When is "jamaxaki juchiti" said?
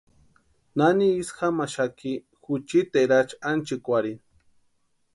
1.37-2.97